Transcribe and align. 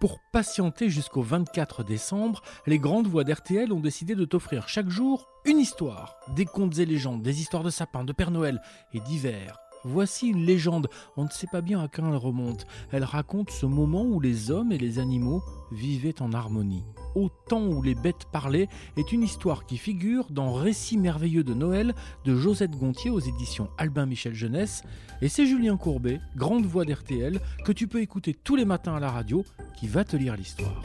Pour 0.00 0.20
patienter 0.30 0.90
jusqu'au 0.90 1.22
24 1.22 1.82
décembre, 1.82 2.42
les 2.66 2.78
grandes 2.78 3.08
voix 3.08 3.24
d'RTL 3.24 3.72
ont 3.72 3.80
décidé 3.80 4.14
de 4.14 4.24
t'offrir 4.24 4.68
chaque 4.68 4.88
jour 4.88 5.28
une 5.44 5.58
histoire. 5.58 6.20
Des 6.36 6.44
contes 6.44 6.78
et 6.78 6.86
légendes, 6.86 7.22
des 7.22 7.40
histoires 7.40 7.64
de 7.64 7.70
sapins, 7.70 8.04
de 8.04 8.12
Père 8.12 8.30
Noël 8.30 8.62
et 8.92 9.00
divers. 9.00 9.58
Voici 9.84 10.28
une 10.28 10.44
légende, 10.44 10.88
on 11.16 11.24
ne 11.24 11.30
sait 11.30 11.46
pas 11.46 11.60
bien 11.60 11.80
à 11.80 11.88
quand 11.88 12.08
elle 12.08 12.16
remonte. 12.16 12.66
Elle 12.90 13.04
raconte 13.04 13.50
ce 13.50 13.66
moment 13.66 14.02
où 14.02 14.20
les 14.20 14.50
hommes 14.50 14.72
et 14.72 14.78
les 14.78 14.98
animaux 14.98 15.42
vivaient 15.70 16.20
en 16.20 16.32
harmonie. 16.32 16.84
Au 17.14 17.28
temps 17.28 17.64
où 17.64 17.82
les 17.82 17.94
bêtes 17.94 18.26
parlaient 18.32 18.68
est 18.96 19.12
une 19.12 19.22
histoire 19.22 19.66
qui 19.66 19.76
figure 19.76 20.26
dans 20.30 20.52
Récits 20.52 20.98
merveilleux 20.98 21.44
de 21.44 21.54
Noël 21.54 21.94
de 22.24 22.34
Josette 22.34 22.72
Gontier 22.72 23.10
aux 23.10 23.20
éditions 23.20 23.70
Albin 23.78 24.06
Michel 24.06 24.34
Jeunesse. 24.34 24.82
Et 25.22 25.28
c'est 25.28 25.46
Julien 25.46 25.76
Courbet, 25.76 26.20
grande 26.36 26.66
voix 26.66 26.84
d'RTL, 26.84 27.40
que 27.64 27.72
tu 27.72 27.88
peux 27.88 28.00
écouter 28.00 28.34
tous 28.34 28.56
les 28.56 28.64
matins 28.64 28.94
à 28.94 29.00
la 29.00 29.10
radio, 29.10 29.44
qui 29.76 29.88
va 29.88 30.04
te 30.04 30.16
lire 30.16 30.36
l'histoire. 30.36 30.82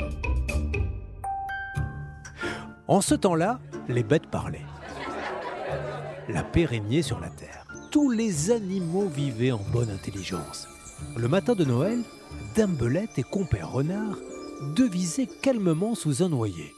En 2.88 3.02
ce 3.02 3.16
temps-là, 3.16 3.60
les 3.88 4.04
bêtes 4.04 4.28
parlaient. 4.28 4.66
La 6.30 6.44
paix 6.44 6.66
régnait 6.66 7.02
sur 7.02 7.20
la 7.20 7.30
terre 7.30 7.43
tous 7.94 8.10
les 8.10 8.50
animaux 8.50 9.08
vivaient 9.08 9.52
en 9.52 9.62
bonne 9.72 9.92
intelligence. 9.92 10.68
Le 11.16 11.28
matin 11.28 11.54
de 11.54 11.64
Noël, 11.64 12.02
Dame 12.56 12.74
Belette 12.74 13.20
et 13.20 13.24
compère 13.24 13.72
Renard 13.72 14.18
devisaient 14.76 15.28
calmement 15.28 15.94
sous 15.94 16.24
un 16.24 16.30
noyer. 16.30 16.74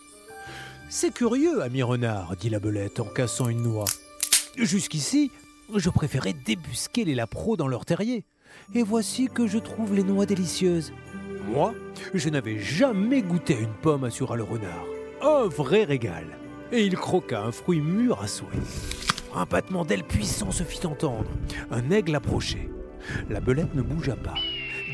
C'est 0.89 1.13
curieux, 1.13 1.61
ami 1.61 1.83
Renard, 1.83 2.35
dit 2.35 2.49
la 2.49 2.59
Belette 2.59 2.99
en 2.99 3.05
cassant 3.05 3.47
une 3.47 3.63
noix. 3.63 3.85
Jusqu'ici, 4.57 5.31
je 5.73 5.89
préférais 5.89 6.33
débusquer 6.33 7.05
les 7.05 7.15
lapros 7.15 7.55
dans 7.55 7.69
leur 7.69 7.85
terrier. 7.85 8.25
Et 8.73 8.83
voici 8.83 9.29
que 9.33 9.47
je 9.47 9.57
trouve 9.57 9.95
les 9.95 10.03
noix 10.03 10.25
délicieuses. 10.25 10.91
Moi, 11.47 11.73
je 12.13 12.27
n'avais 12.27 12.59
jamais 12.59 13.21
goûté 13.21 13.57
une 13.57 13.73
pomme, 13.81 14.03
assura 14.03 14.35
le 14.35 14.43
renard. 14.43 14.83
Un 15.21 15.47
vrai 15.47 15.85
régal. 15.85 16.25
Et 16.73 16.85
il 16.85 16.97
croqua 16.97 17.41
un 17.41 17.53
fruit 17.53 17.79
mûr 17.79 18.21
à 18.21 18.27
souhait. 18.27 19.04
Un 19.35 19.45
battement 19.45 19.83
d'ailes 19.83 20.05
puissant 20.05 20.51
se 20.51 20.63
fit 20.63 20.87
entendre. 20.87 21.29
Un 21.69 21.91
aigle 21.91 22.15
approchait. 22.15 22.69
La 23.29 23.41
belette 23.41 23.75
ne 23.75 23.81
bougea 23.81 24.15
pas. 24.15 24.35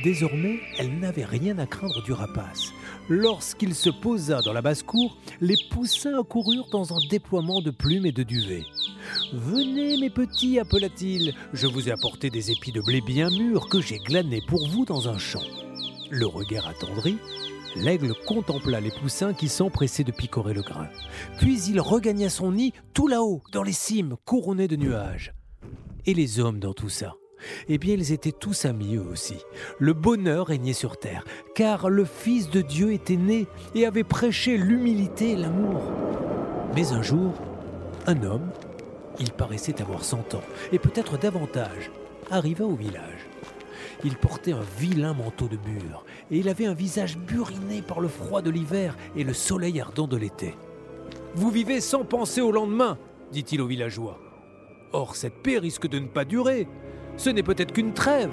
Désormais, 0.03 0.59
elle 0.79 0.99
n'avait 0.99 1.25
rien 1.25 1.59
à 1.59 1.67
craindre 1.67 2.01
du 2.03 2.11
rapace. 2.11 2.73
Lorsqu'il 3.07 3.75
se 3.75 3.91
posa 3.91 4.41
dans 4.41 4.53
la 4.53 4.63
basse-cour, 4.63 5.15
les 5.41 5.57
poussins 5.69 6.19
accoururent 6.19 6.69
dans 6.71 6.93
un 6.93 6.99
déploiement 7.09 7.61
de 7.61 7.69
plumes 7.69 8.07
et 8.07 8.11
de 8.11 8.23
duvet. 8.23 8.65
Venez, 9.31 9.97
mes 9.97 10.09
petits, 10.09 10.59
appela-t-il, 10.59 11.35
je 11.53 11.67
vous 11.67 11.87
ai 11.87 11.91
apporté 11.91 12.31
des 12.31 12.51
épis 12.51 12.71
de 12.71 12.81
blé 12.81 13.01
bien 13.01 13.29
mûrs 13.29 13.69
que 13.69 13.79
j'ai 13.79 13.99
glanés 13.99 14.43
pour 14.47 14.67
vous 14.67 14.85
dans 14.85 15.07
un 15.07 15.19
champ. 15.19 15.43
Le 16.09 16.25
regard 16.25 16.67
attendri, 16.67 17.17
L'aigle 17.75 18.13
contempla 18.27 18.79
les 18.79 18.91
poussins 18.91 19.33
qui 19.33 19.47
s'empressaient 19.47 20.03
de 20.03 20.11
picorer 20.11 20.53
le 20.53 20.61
grain. 20.61 20.89
Puis 21.37 21.63
il 21.63 21.79
regagna 21.79 22.29
son 22.29 22.51
nid 22.51 22.73
tout 22.93 23.07
là-haut, 23.07 23.41
dans 23.51 23.63
les 23.63 23.71
cimes, 23.71 24.15
couronnées 24.25 24.67
de 24.67 24.75
nuages. 24.75 25.33
Et 26.05 26.13
les 26.13 26.39
hommes 26.39 26.59
dans 26.59 26.73
tout 26.73 26.89
ça? 26.89 27.15
Eh 27.67 27.77
bien, 27.77 27.95
ils 27.95 28.11
étaient 28.11 28.31
tous 28.31 28.65
amis 28.65 28.97
eux 28.97 29.07
aussi. 29.11 29.37
Le 29.79 29.93
bonheur 29.93 30.47
régnait 30.47 30.73
sur 30.73 30.97
terre, 30.97 31.23
car 31.55 31.89
le 31.89 32.05
Fils 32.05 32.49
de 32.49 32.61
Dieu 32.61 32.93
était 32.93 33.15
né 33.15 33.47
et 33.73 33.85
avait 33.85 34.03
prêché 34.03 34.57
l'humilité 34.57 35.31
et 35.31 35.35
l'amour. 35.35 35.81
Mais 36.75 36.91
un 36.91 37.01
jour, 37.01 37.33
un 38.05 38.21
homme, 38.23 38.49
il 39.19 39.31
paraissait 39.31 39.81
avoir 39.81 40.03
cent 40.03 40.35
ans, 40.35 40.43
et 40.71 40.77
peut-être 40.77 41.17
davantage, 41.17 41.91
arriva 42.29 42.65
au 42.65 42.75
village. 42.75 43.27
Il 44.03 44.15
portait 44.15 44.53
un 44.53 44.63
vilain 44.79 45.13
manteau 45.13 45.47
de 45.47 45.57
bure, 45.57 46.05
et 46.31 46.39
il 46.39 46.49
avait 46.49 46.65
un 46.65 46.73
visage 46.73 47.17
buriné 47.17 47.81
par 47.81 47.99
le 47.99 48.07
froid 48.07 48.41
de 48.41 48.49
l'hiver 48.49 48.97
et 49.15 49.23
le 49.23 49.33
soleil 49.33 49.79
ardent 49.79 50.07
de 50.07 50.17
l'été. 50.17 50.55
Vous 51.35 51.51
vivez 51.51 51.81
sans 51.81 52.03
penser 52.03 52.41
au 52.41 52.51
lendemain, 52.51 52.97
dit-il 53.31 53.61
aux 53.61 53.67
villageois. 53.67 54.19
Or, 54.91 55.15
cette 55.15 55.41
paix 55.41 55.57
risque 55.57 55.87
de 55.87 55.99
ne 55.99 56.07
pas 56.07 56.25
durer. 56.25 56.67
Ce 57.15 57.29
n'est 57.29 57.43
peut-être 57.43 57.73
qu'une 57.73 57.93
trêve. 57.93 58.31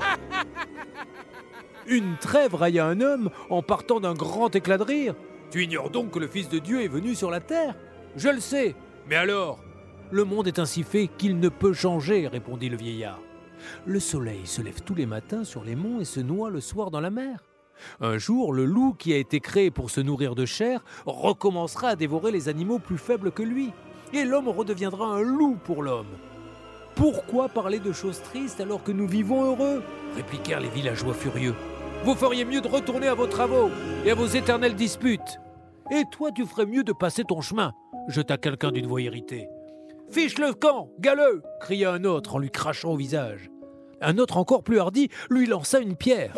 Une 1.86 2.16
trêve 2.18 2.54
railla 2.54 2.86
un 2.86 3.00
homme 3.00 3.30
en 3.48 3.62
partant 3.62 3.98
d'un 3.98 4.12
grand 4.12 4.54
éclat 4.54 4.76
de 4.76 4.82
rire. 4.82 5.14
Tu 5.50 5.64
ignores 5.64 5.90
donc 5.90 6.10
que 6.10 6.18
le 6.18 6.28
Fils 6.28 6.48
de 6.50 6.58
Dieu 6.58 6.82
est 6.82 6.88
venu 6.88 7.14
sur 7.14 7.30
la 7.30 7.40
terre 7.40 7.74
Je 8.14 8.28
le 8.28 8.40
sais. 8.40 8.74
Mais 9.08 9.16
alors? 9.16 9.58
Le 10.10 10.24
monde 10.24 10.46
est 10.46 10.58
ainsi 10.58 10.82
fait 10.82 11.08
qu'il 11.18 11.38
ne 11.40 11.48
peut 11.48 11.72
changer, 11.72 12.28
répondit 12.28 12.68
le 12.68 12.76
vieillard. 12.76 13.20
Le 13.86 14.00
soleil 14.00 14.46
se 14.46 14.62
lève 14.62 14.82
tous 14.82 14.94
les 14.94 15.06
matins 15.06 15.44
sur 15.44 15.64
les 15.64 15.76
monts 15.76 16.00
et 16.00 16.04
se 16.04 16.20
noie 16.20 16.50
le 16.50 16.60
soir 16.60 16.90
dans 16.90 17.00
la 17.00 17.10
mer. 17.10 17.44
Un 18.00 18.18
jour, 18.18 18.52
le 18.52 18.64
loup, 18.64 18.94
qui 18.98 19.12
a 19.12 19.16
été 19.16 19.40
créé 19.40 19.70
pour 19.70 19.90
se 19.90 20.00
nourrir 20.00 20.34
de 20.34 20.44
chair, 20.44 20.84
recommencera 21.06 21.90
à 21.90 21.96
dévorer 21.96 22.32
les 22.32 22.48
animaux 22.48 22.78
plus 22.78 22.98
faibles 22.98 23.30
que 23.30 23.42
lui, 23.42 23.72
et 24.12 24.24
l'homme 24.24 24.48
redeviendra 24.48 25.06
un 25.06 25.20
loup 25.20 25.56
pour 25.64 25.82
l'homme. 25.82 26.06
Pourquoi 26.94 27.48
parler 27.48 27.78
de 27.78 27.92
choses 27.92 28.20
tristes 28.22 28.60
alors 28.60 28.82
que 28.82 28.92
nous 28.92 29.06
vivons 29.06 29.44
heureux? 29.44 29.82
répliquèrent 30.16 30.60
les 30.60 30.68
villageois 30.68 31.14
furieux. 31.14 31.54
Vous 32.04 32.14
feriez 32.14 32.44
mieux 32.44 32.60
de 32.60 32.68
retourner 32.68 33.08
à 33.08 33.14
vos 33.14 33.26
travaux 33.26 33.70
et 34.04 34.10
à 34.10 34.14
vos 34.14 34.26
éternelles 34.26 34.74
disputes. 34.74 35.38
Et 35.90 36.02
toi, 36.10 36.30
tu 36.32 36.44
ferais 36.46 36.66
mieux 36.66 36.84
de 36.84 36.92
passer 36.92 37.24
ton 37.24 37.40
chemin, 37.40 37.72
jeta 38.08 38.36
quelqu'un 38.36 38.72
d'une 38.72 38.86
voix 38.86 39.00
irritée. 39.00 39.48
Fiche 40.10 40.38
le 40.38 40.54
camp, 40.54 40.90
galeux 40.98 41.42
cria 41.60 41.92
un 41.92 42.04
autre 42.04 42.36
en 42.36 42.38
lui 42.38 42.50
crachant 42.50 42.92
au 42.92 42.96
visage. 42.96 43.50
Un 44.00 44.16
autre 44.18 44.38
encore 44.38 44.62
plus 44.62 44.78
hardi 44.78 45.08
lui 45.28 45.46
lança 45.46 45.80
une 45.80 45.96
pierre. 45.96 46.34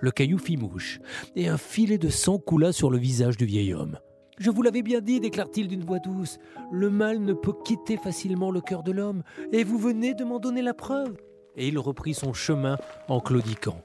Le 0.00 0.10
caillou 0.10 0.38
fit 0.38 0.56
mouche, 0.56 1.00
et 1.36 1.48
un 1.48 1.58
filet 1.58 1.98
de 1.98 2.08
sang 2.08 2.38
coula 2.38 2.72
sur 2.72 2.90
le 2.90 2.98
visage 2.98 3.36
du 3.36 3.44
vieil 3.44 3.74
homme. 3.74 3.98
Je 4.38 4.50
vous 4.50 4.62
l'avais 4.62 4.82
bien 4.82 5.00
dit, 5.00 5.20
déclara-t-il 5.20 5.68
d'une 5.68 5.84
voix 5.84 5.98
douce, 5.98 6.38
le 6.72 6.90
mal 6.90 7.20
ne 7.20 7.34
peut 7.34 7.54
quitter 7.64 7.96
facilement 7.96 8.50
le 8.50 8.60
cœur 8.60 8.82
de 8.82 8.90
l'homme, 8.90 9.22
et 9.52 9.64
vous 9.64 9.78
venez 9.78 10.14
de 10.14 10.24
m'en 10.24 10.40
donner 10.40 10.62
la 10.62 10.74
preuve. 10.74 11.16
Et 11.56 11.68
il 11.68 11.78
reprit 11.78 12.14
son 12.14 12.32
chemin 12.32 12.78
en 13.08 13.20
claudiquant. 13.20 13.80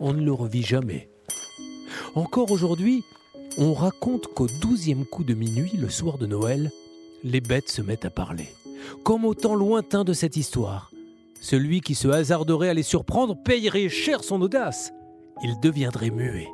On 0.00 0.14
ne 0.14 0.22
le 0.22 0.32
revit 0.32 0.62
jamais. 0.62 1.10
Encore 2.14 2.50
aujourd'hui, 2.52 3.02
on 3.58 3.74
raconte 3.74 4.28
qu'au 4.28 4.46
douzième 4.62 5.04
coup 5.04 5.24
de 5.24 5.34
minuit, 5.34 5.72
le 5.76 5.88
soir 5.88 6.16
de 6.16 6.26
Noël, 6.26 6.70
les 7.26 7.40
bêtes 7.40 7.68
se 7.68 7.82
mettent 7.82 8.04
à 8.04 8.10
parler. 8.10 8.48
Comme 9.02 9.24
au 9.24 9.34
temps 9.34 9.56
lointain 9.56 10.04
de 10.04 10.12
cette 10.12 10.36
histoire, 10.36 10.92
celui 11.40 11.80
qui 11.80 11.94
se 11.94 12.08
hasarderait 12.08 12.68
à 12.68 12.74
les 12.74 12.84
surprendre 12.84 13.36
payerait 13.42 13.88
cher 13.88 14.22
son 14.22 14.40
audace. 14.40 14.92
Il 15.42 15.58
deviendrait 15.60 16.10
muet. 16.10 16.48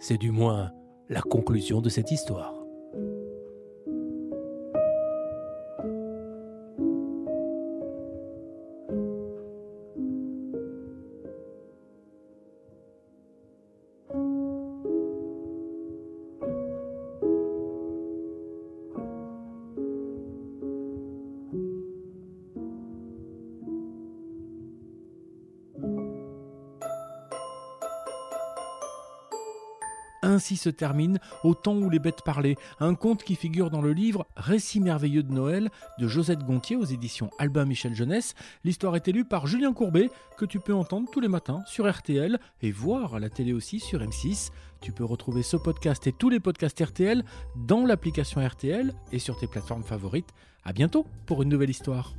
C'est 0.00 0.16
du 0.16 0.30
moins 0.30 0.70
la 1.10 1.20
conclusion 1.20 1.80
de 1.80 1.90
cette 1.90 2.10
histoire. 2.10 2.59
Ainsi 30.30 30.56
se 30.56 30.70
termine 30.70 31.18
Au 31.42 31.54
temps 31.54 31.74
où 31.74 31.90
les 31.90 31.98
bêtes 31.98 32.22
parlaient, 32.24 32.54
un 32.78 32.94
conte 32.94 33.24
qui 33.24 33.34
figure 33.34 33.68
dans 33.68 33.82
le 33.82 33.92
livre 33.92 34.28
Récits 34.36 34.78
merveilleux 34.78 35.24
de 35.24 35.32
Noël 35.32 35.70
de 35.98 36.06
Josette 36.06 36.44
Gontier 36.44 36.76
aux 36.76 36.84
éditions 36.84 37.30
Albin 37.40 37.64
Michel 37.64 37.96
Jeunesse. 37.96 38.36
L'histoire 38.62 38.94
est 38.94 39.08
élue 39.08 39.24
par 39.24 39.48
Julien 39.48 39.72
Courbet, 39.72 40.08
que 40.38 40.44
tu 40.44 40.60
peux 40.60 40.72
entendre 40.72 41.08
tous 41.10 41.18
les 41.18 41.26
matins 41.26 41.64
sur 41.66 41.90
RTL 41.90 42.38
et 42.62 42.70
voir 42.70 43.16
à 43.16 43.18
la 43.18 43.28
télé 43.28 43.52
aussi 43.52 43.80
sur 43.80 43.98
M6. 44.02 44.50
Tu 44.80 44.92
peux 44.92 45.04
retrouver 45.04 45.42
ce 45.42 45.56
podcast 45.56 46.06
et 46.06 46.12
tous 46.12 46.28
les 46.28 46.38
podcasts 46.38 46.80
RTL 46.80 47.24
dans 47.56 47.84
l'application 47.84 48.40
RTL 48.40 48.94
et 49.10 49.18
sur 49.18 49.36
tes 49.36 49.48
plateformes 49.48 49.82
favorites. 49.82 50.30
À 50.62 50.72
bientôt 50.72 51.06
pour 51.26 51.42
une 51.42 51.48
nouvelle 51.48 51.70
histoire. 51.70 52.14